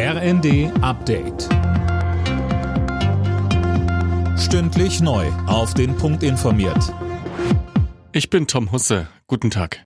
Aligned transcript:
RND 0.00 0.70
Update. 0.80 1.48
Stündlich 4.38 5.00
neu. 5.00 5.26
Auf 5.48 5.74
den 5.74 5.96
Punkt 5.96 6.22
informiert. 6.22 6.94
Ich 8.12 8.30
bin 8.30 8.46
Tom 8.46 8.70
Husse. 8.70 9.08
Guten 9.26 9.50
Tag. 9.50 9.84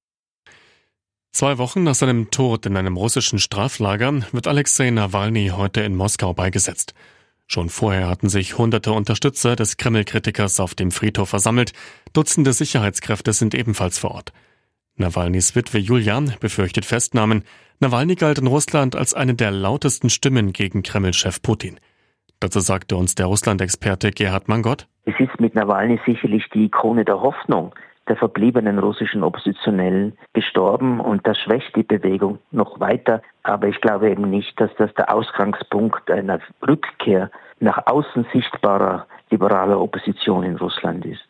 Zwei 1.33 1.57
Wochen 1.57 1.83
nach 1.83 1.95
seinem 1.95 2.31
Tod 2.31 2.67
in 2.67 2.77
einem 2.77 2.99
russischen 2.99 3.39
Straflager 3.39 4.21
wird 4.33 4.49
Alexei 4.49 4.91
Nawalny 4.91 5.49
heute 5.57 5.81
in 5.81 5.97
Moskau 5.97 6.35
beigesetzt. 6.35 6.93
Schon 7.47 7.71
vorher 7.71 8.09
hatten 8.09 8.29
sich 8.29 8.59
hunderte 8.59 8.93
Unterstützer 8.93 9.57
des 9.57 9.79
Kreml-Kritikers 9.79 10.61
auf 10.61 10.75
dem 10.75 10.91
Friedhof 10.91 11.31
versammelt. 11.31 11.73
Dutzende 12.13 12.53
Sicherheitskräfte 12.53 13.33
sind 13.33 13.55
ebenfalls 13.55 13.99
vor 13.99 14.11
Ort. 14.11 14.35
Nawalnys 14.97 15.57
Witwe 15.57 15.79
Julian 15.79 16.35
befürchtet 16.39 16.85
Festnahmen. 16.85 17.45
Nawalny 17.83 18.15
galt 18.15 18.39
in 18.39 18.47
Russland 18.47 18.95
als 18.95 19.13
eine 19.13 19.35
der 19.35 19.51
lautesten 19.51 20.09
Stimmen 20.09 20.53
gegen 20.53 20.85
Kreml-Chef 20.85 21.43
Putin. 21.43 21.81
Dazu 22.39 22.61
sagte 22.61 22.95
uns 22.95 23.17
der 23.17 23.27
Russland-Experte 23.27 24.13
Gerhard 24.13 24.47
Mangott. 24.47 24.87
Es 25.05 25.19
ist 25.19 25.41
mit 25.41 25.57
Nawalny 25.57 25.99
sicherlich 26.07 26.49
die 26.55 26.67
Ikone 26.67 27.05
der 27.05 27.21
Hoffnung 27.21 27.75
der 28.09 28.17
verbliebenen 28.17 28.79
russischen 28.79 29.25
Oppositionellen 29.25 30.17
gestorben 30.33 31.01
und 31.01 31.27
das 31.27 31.39
schwächt 31.39 31.75
die 31.75 31.83
Bewegung 31.83 32.39
noch 32.53 32.79
weiter. 32.79 33.21
Aber 33.43 33.67
ich 33.67 33.81
glaube 33.81 34.11
eben 34.11 34.31
nicht, 34.31 34.61
dass 34.61 34.71
das 34.79 34.95
der 34.95 35.13
Ausgangspunkt 35.13 36.09
einer 36.09 36.39
Rückkehr 36.67 37.33
nach 37.59 37.87
außen 37.87 38.27
sichtbarer 38.33 39.07
liberaler 39.31 39.81
Opposition 39.81 40.45
in 40.45 40.57
Russland 40.57 41.05
ist. 41.05 41.27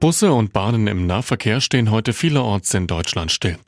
Busse 0.00 0.32
und 0.32 0.54
Bahnen 0.54 0.86
im 0.86 1.06
Nahverkehr 1.06 1.60
stehen 1.60 1.90
heute 1.90 2.14
vielerorts 2.14 2.72
in 2.72 2.86
Deutschland 2.86 3.30
still. 3.30 3.58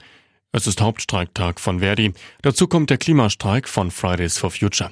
Es 0.54 0.66
ist 0.66 0.82
Hauptstreiktag 0.82 1.60
von 1.60 1.80
Verdi. 1.80 2.12
Dazu 2.42 2.68
kommt 2.68 2.90
der 2.90 2.98
Klimastreik 2.98 3.66
von 3.66 3.90
Fridays 3.90 4.36
for 4.36 4.50
Future. 4.50 4.90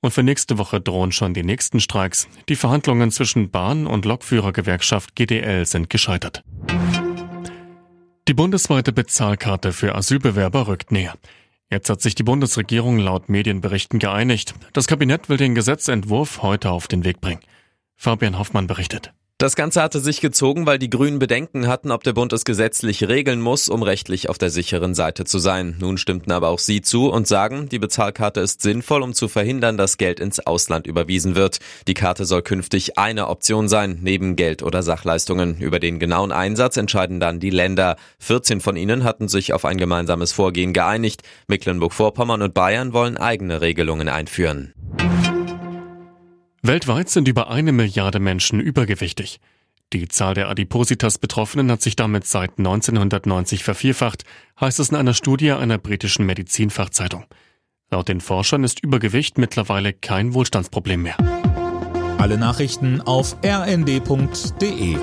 Und 0.00 0.10
für 0.10 0.24
nächste 0.24 0.58
Woche 0.58 0.80
drohen 0.80 1.12
schon 1.12 1.34
die 1.34 1.44
nächsten 1.44 1.78
Streiks. 1.78 2.26
Die 2.48 2.56
Verhandlungen 2.56 3.12
zwischen 3.12 3.50
Bahn- 3.50 3.86
und 3.86 4.04
Lokführergewerkschaft 4.04 5.14
GDL 5.14 5.66
sind 5.66 5.88
gescheitert. 5.88 6.42
Die 8.26 8.34
bundesweite 8.34 8.92
Bezahlkarte 8.92 9.72
für 9.72 9.94
Asylbewerber 9.94 10.66
rückt 10.66 10.90
näher. 10.90 11.14
Jetzt 11.70 11.90
hat 11.90 12.02
sich 12.02 12.16
die 12.16 12.24
Bundesregierung 12.24 12.98
laut 12.98 13.28
Medienberichten 13.28 14.00
geeinigt. 14.00 14.54
Das 14.72 14.88
Kabinett 14.88 15.28
will 15.28 15.36
den 15.36 15.54
Gesetzentwurf 15.54 16.42
heute 16.42 16.72
auf 16.72 16.88
den 16.88 17.04
Weg 17.04 17.20
bringen. 17.20 17.40
Fabian 17.94 18.36
Hoffmann 18.36 18.66
berichtet. 18.66 19.12
Das 19.40 19.54
Ganze 19.54 19.80
hatte 19.80 20.00
sich 20.00 20.20
gezogen, 20.20 20.66
weil 20.66 20.80
die 20.80 20.90
Grünen 20.90 21.20
Bedenken 21.20 21.68
hatten, 21.68 21.92
ob 21.92 22.02
der 22.02 22.12
Bund 22.12 22.32
es 22.32 22.44
gesetzlich 22.44 23.06
regeln 23.06 23.40
muss, 23.40 23.68
um 23.68 23.84
rechtlich 23.84 24.28
auf 24.28 24.36
der 24.36 24.50
sicheren 24.50 24.96
Seite 24.96 25.24
zu 25.26 25.38
sein. 25.38 25.76
Nun 25.78 25.96
stimmten 25.96 26.32
aber 26.32 26.48
auch 26.48 26.58
sie 26.58 26.82
zu 26.82 27.08
und 27.08 27.28
sagen, 27.28 27.68
die 27.68 27.78
Bezahlkarte 27.78 28.40
ist 28.40 28.62
sinnvoll, 28.62 29.00
um 29.00 29.14
zu 29.14 29.28
verhindern, 29.28 29.76
dass 29.76 29.96
Geld 29.96 30.18
ins 30.18 30.40
Ausland 30.40 30.88
überwiesen 30.88 31.36
wird. 31.36 31.58
Die 31.86 31.94
Karte 31.94 32.24
soll 32.24 32.42
künftig 32.42 32.98
eine 32.98 33.28
Option 33.28 33.68
sein, 33.68 34.00
neben 34.02 34.34
Geld 34.34 34.64
oder 34.64 34.82
Sachleistungen. 34.82 35.60
Über 35.60 35.78
den 35.78 36.00
genauen 36.00 36.32
Einsatz 36.32 36.76
entscheiden 36.76 37.20
dann 37.20 37.38
die 37.38 37.50
Länder. 37.50 37.94
14 38.18 38.60
von 38.60 38.76
ihnen 38.76 39.04
hatten 39.04 39.28
sich 39.28 39.52
auf 39.52 39.64
ein 39.64 39.78
gemeinsames 39.78 40.32
Vorgehen 40.32 40.72
geeinigt. 40.72 41.22
Mecklenburg-Vorpommern 41.46 42.42
und 42.42 42.54
Bayern 42.54 42.92
wollen 42.92 43.16
eigene 43.16 43.60
Regelungen 43.60 44.08
einführen. 44.08 44.74
Weltweit 46.68 47.08
sind 47.08 47.28
über 47.28 47.48
eine 47.48 47.72
Milliarde 47.72 48.20
Menschen 48.20 48.60
übergewichtig. 48.60 49.40
Die 49.94 50.06
Zahl 50.06 50.34
der 50.34 50.50
Adipositas-Betroffenen 50.50 51.70
hat 51.70 51.80
sich 51.80 51.96
damit 51.96 52.26
seit 52.26 52.58
1990 52.58 53.64
vervierfacht, 53.64 54.24
heißt 54.60 54.78
es 54.78 54.90
in 54.90 54.96
einer 54.96 55.14
Studie 55.14 55.52
einer 55.52 55.78
britischen 55.78 56.26
Medizinfachzeitung. 56.26 57.24
Laut 57.90 58.08
den 58.08 58.20
Forschern 58.20 58.64
ist 58.64 58.84
Übergewicht 58.84 59.38
mittlerweile 59.38 59.94
kein 59.94 60.34
Wohlstandsproblem 60.34 61.04
mehr. 61.04 61.16
Alle 62.18 62.36
Nachrichten 62.36 63.00
auf 63.00 63.38
rnd.de 63.42 64.98